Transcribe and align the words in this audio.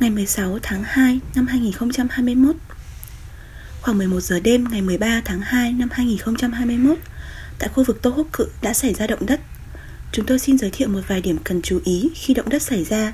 ngày 0.00 0.10
16 0.10 0.58
tháng 0.62 0.82
2 0.86 1.20
năm 1.34 1.46
2021 1.46 2.56
Khoảng 3.80 3.98
11 3.98 4.20
giờ 4.20 4.40
đêm 4.40 4.64
ngày 4.70 4.82
13 4.82 5.22
tháng 5.24 5.40
2 5.40 5.72
năm 5.72 5.88
2021 5.92 6.98
Tại 7.58 7.68
khu 7.68 7.84
vực 7.84 8.02
Tohoku 8.02 8.44
đã 8.62 8.74
xảy 8.74 8.94
ra 8.94 9.06
động 9.06 9.26
đất. 9.26 9.40
Chúng 10.12 10.26
tôi 10.26 10.38
xin 10.38 10.58
giới 10.58 10.70
thiệu 10.70 10.88
một 10.88 11.00
vài 11.08 11.20
điểm 11.20 11.38
cần 11.44 11.62
chú 11.62 11.80
ý 11.84 12.10
khi 12.14 12.34
động 12.34 12.48
đất 12.48 12.62
xảy 12.62 12.84
ra. 12.84 13.12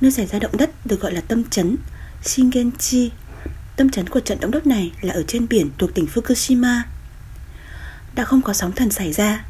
Nơi 0.00 0.12
xảy 0.12 0.26
ra 0.26 0.38
động 0.38 0.56
đất 0.56 0.86
được 0.86 1.00
gọi 1.00 1.12
là 1.12 1.20
tâm 1.20 1.44
chấn, 1.44 1.76
Shingenchi. 2.22 3.10
Tâm 3.76 3.90
chấn 3.90 4.08
của 4.08 4.20
trận 4.20 4.40
động 4.40 4.50
đất 4.50 4.66
này 4.66 4.92
là 5.00 5.14
ở 5.14 5.22
trên 5.22 5.48
biển 5.48 5.70
thuộc 5.78 5.94
tỉnh 5.94 6.06
Fukushima. 6.14 6.80
Đã 8.14 8.24
không 8.24 8.42
có 8.42 8.52
sóng 8.52 8.72
thần 8.72 8.90
xảy 8.90 9.12
ra. 9.12 9.44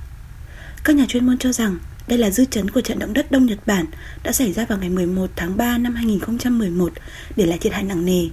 Các 0.84 0.97
nhà 0.97 1.05
chuyên 1.09 1.27
môn 1.27 1.39
cho 1.39 1.53
rằng 1.53 1.78
đây 2.06 2.19
là 2.19 2.30
dư 2.30 2.45
chấn 2.45 2.70
của 2.70 2.80
trận 2.80 2.98
động 2.98 3.12
đất 3.12 3.30
Đông 3.30 3.47
Nhật 3.47 3.59
Bản 3.66 3.87
đã 4.23 4.33
xảy 4.33 4.52
ra 4.52 4.65
vào 4.65 4.79
ngày 4.79 4.88
11 4.88 5.30
tháng 5.37 5.56
3 5.56 5.79
năm 5.79 5.95
2011 5.95 6.92
để 7.37 7.47
lại 7.47 7.59
thiệt 7.59 7.73
hại 7.73 7.83
nặng 7.83 8.05
nề. 8.05 8.28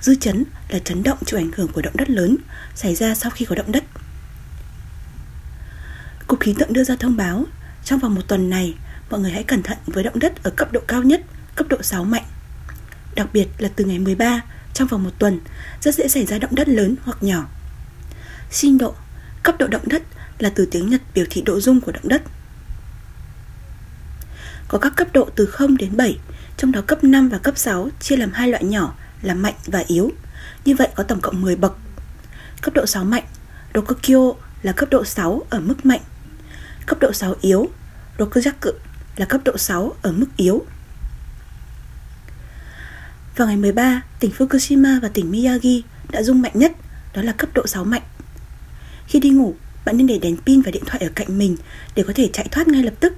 Dư 0.00 0.14
chấn 0.14 0.44
là 0.68 0.78
chấn 0.78 1.02
động 1.02 1.18
chịu 1.26 1.40
ảnh 1.40 1.50
hưởng 1.56 1.68
của 1.68 1.82
động 1.82 1.96
đất 1.96 2.10
lớn 2.10 2.36
xảy 2.74 2.94
ra 2.94 3.14
sau 3.14 3.30
khi 3.30 3.44
có 3.44 3.54
động 3.54 3.72
đất. 3.72 3.84
Cục 6.26 6.40
khí 6.40 6.54
tượng 6.58 6.72
đưa 6.72 6.84
ra 6.84 6.96
thông 6.96 7.16
báo 7.16 7.44
trong 7.84 7.98
vòng 7.98 8.14
một 8.14 8.28
tuần 8.28 8.50
này 8.50 8.74
mọi 9.10 9.20
người 9.20 9.30
hãy 9.30 9.42
cẩn 9.42 9.62
thận 9.62 9.78
với 9.86 10.04
động 10.04 10.18
đất 10.18 10.42
ở 10.42 10.50
cấp 10.50 10.72
độ 10.72 10.80
cao 10.88 11.02
nhất, 11.02 11.22
cấp 11.54 11.66
độ 11.68 11.82
6 11.82 12.04
mạnh. 12.04 12.24
Đặc 13.14 13.28
biệt 13.32 13.48
là 13.58 13.68
từ 13.76 13.84
ngày 13.84 13.98
13 13.98 14.40
trong 14.74 14.88
vòng 14.88 15.04
một 15.04 15.18
tuần 15.18 15.40
rất 15.80 15.94
dễ 15.94 16.08
xảy 16.08 16.26
ra 16.26 16.38
động 16.38 16.54
đất 16.54 16.68
lớn 16.68 16.96
hoặc 17.02 17.22
nhỏ. 17.22 17.48
Sinh 18.50 18.78
độ, 18.78 18.94
cấp 19.42 19.54
độ 19.58 19.66
động 19.66 19.88
đất 19.88 20.02
là 20.38 20.50
từ 20.54 20.66
tiếng 20.70 20.90
Nhật 20.90 21.02
biểu 21.14 21.24
thị 21.30 21.42
độ 21.42 21.60
rung 21.60 21.80
của 21.80 21.92
động 21.92 22.08
đất 22.08 22.22
có 24.68 24.78
các 24.78 24.96
cấp 24.96 25.08
độ 25.12 25.28
từ 25.34 25.46
0 25.46 25.76
đến 25.76 25.96
7, 25.96 26.18
trong 26.56 26.72
đó 26.72 26.80
cấp 26.86 27.04
5 27.04 27.28
và 27.28 27.38
cấp 27.38 27.58
6 27.58 27.88
chia 28.00 28.16
làm 28.16 28.32
hai 28.32 28.48
loại 28.48 28.64
nhỏ 28.64 28.94
là 29.22 29.34
mạnh 29.34 29.54
và 29.66 29.84
yếu. 29.86 30.12
Như 30.64 30.74
vậy 30.74 30.88
có 30.94 31.02
tổng 31.02 31.20
cộng 31.20 31.42
10 31.42 31.56
bậc. 31.56 31.76
Cấp 32.62 32.74
độ 32.74 32.86
6 32.86 33.04
mạnh, 33.04 33.24
Rokokyo 33.74 34.32
là 34.62 34.72
cấp 34.72 34.88
độ 34.90 35.04
6 35.04 35.42
ở 35.50 35.60
mức 35.60 35.86
mạnh. 35.86 36.00
Cấp 36.86 36.98
độ 37.00 37.12
6 37.12 37.34
yếu, 37.40 37.68
Rokujaku 38.18 38.72
là 39.16 39.26
cấp 39.26 39.40
độ 39.44 39.58
6 39.58 39.92
ở 40.02 40.12
mức 40.12 40.26
yếu. 40.36 40.64
Vào 43.36 43.48
ngày 43.48 43.56
13, 43.56 44.02
tỉnh 44.20 44.30
Fukushima 44.38 45.00
và 45.00 45.08
tỉnh 45.08 45.30
Miyagi 45.30 45.82
đã 46.10 46.22
rung 46.22 46.42
mạnh 46.42 46.52
nhất, 46.54 46.72
đó 47.14 47.22
là 47.22 47.32
cấp 47.32 47.50
độ 47.54 47.66
6 47.66 47.84
mạnh. 47.84 48.02
Khi 49.06 49.20
đi 49.20 49.30
ngủ, 49.30 49.54
bạn 49.84 49.96
nên 49.96 50.06
để 50.06 50.18
đèn 50.18 50.36
pin 50.36 50.62
và 50.62 50.70
điện 50.70 50.82
thoại 50.86 50.98
ở 51.02 51.08
cạnh 51.14 51.38
mình 51.38 51.56
để 51.94 52.04
có 52.06 52.12
thể 52.16 52.30
chạy 52.32 52.48
thoát 52.50 52.68
ngay 52.68 52.82
lập 52.82 52.94
tức 53.00 53.12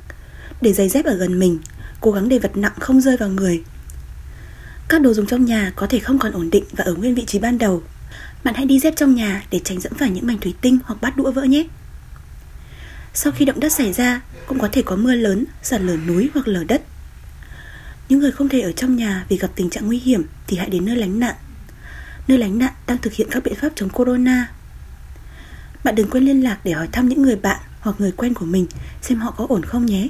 để 0.60 0.72
giày 0.72 0.88
dép 0.88 1.04
ở 1.04 1.16
gần 1.16 1.38
mình 1.38 1.58
Cố 2.00 2.12
gắng 2.12 2.28
để 2.28 2.38
vật 2.38 2.56
nặng 2.56 2.72
không 2.80 3.00
rơi 3.00 3.16
vào 3.16 3.28
người. 3.28 3.62
Các 4.88 5.00
đồ 5.00 5.14
dùng 5.14 5.26
trong 5.26 5.44
nhà 5.44 5.72
có 5.76 5.86
thể 5.86 5.98
không 5.98 6.18
còn 6.18 6.32
ổn 6.32 6.50
định 6.50 6.64
và 6.72 6.84
ở 6.84 6.94
nguyên 6.94 7.14
vị 7.14 7.24
trí 7.26 7.38
ban 7.38 7.58
đầu. 7.58 7.82
Bạn 8.44 8.54
hãy 8.54 8.66
đi 8.66 8.80
dép 8.80 8.96
trong 8.96 9.14
nhà 9.14 9.42
để 9.50 9.60
tránh 9.64 9.80
dẫm 9.80 9.92
phải 9.94 10.10
những 10.10 10.26
mảnh 10.26 10.38
thủy 10.38 10.54
tinh 10.60 10.78
hoặc 10.84 11.00
bát 11.00 11.16
đũa 11.16 11.30
vỡ 11.30 11.42
nhé. 11.42 11.64
Sau 13.14 13.32
khi 13.32 13.44
động 13.44 13.60
đất 13.60 13.72
xảy 13.72 13.92
ra 13.92 14.20
cũng 14.46 14.58
có 14.58 14.68
thể 14.72 14.82
có 14.82 14.96
mưa 14.96 15.14
lớn, 15.14 15.44
sạt 15.62 15.80
lở 15.80 15.96
núi 15.96 16.30
hoặc 16.34 16.48
lở 16.48 16.64
đất. 16.64 16.82
Những 18.08 18.20
người 18.20 18.32
không 18.32 18.48
thể 18.48 18.60
ở 18.60 18.72
trong 18.72 18.96
nhà 18.96 19.24
vì 19.28 19.36
gặp 19.36 19.50
tình 19.54 19.70
trạng 19.70 19.86
nguy 19.86 19.98
hiểm 19.98 20.24
thì 20.46 20.56
hãy 20.56 20.70
đến 20.70 20.84
nơi 20.84 20.96
lánh 20.96 21.20
nạn. 21.20 21.34
Nơi 22.28 22.38
lánh 22.38 22.58
nạn 22.58 22.72
đang 22.86 22.98
thực 22.98 23.12
hiện 23.12 23.28
các 23.30 23.42
biện 23.42 23.54
pháp 23.54 23.68
chống 23.74 23.88
corona. 23.88 24.48
Bạn 25.84 25.94
đừng 25.94 26.10
quên 26.10 26.24
liên 26.24 26.44
lạc 26.44 26.58
để 26.64 26.72
hỏi 26.72 26.88
thăm 26.92 27.08
những 27.08 27.22
người 27.22 27.36
bạn 27.36 27.60
hoặc 27.80 27.96
người 27.98 28.12
quen 28.12 28.34
của 28.34 28.46
mình 28.46 28.66
xem 29.02 29.18
họ 29.18 29.34
có 29.36 29.46
ổn 29.48 29.62
không 29.62 29.86
nhé. 29.86 30.08